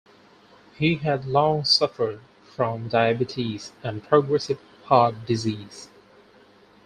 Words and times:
He 0.79 0.95
had 0.95 1.27
long 1.27 1.63
suffered 1.63 2.21
from 2.41 2.87
diabetes 2.89 3.71
and 3.83 4.03
progressive 4.03 4.59
heart 4.85 5.27
disease. 5.27 5.89